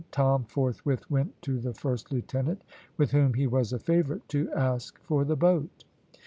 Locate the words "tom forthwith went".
0.09-1.39